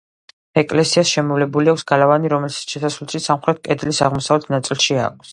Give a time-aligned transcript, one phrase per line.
[0.59, 5.29] ეკლესიას შემოვლებული აქვს გალავანი, რომელსაც შესასვლელი სამხრეთის კედლის აღმოსავლეთ ნაწილში აქვს.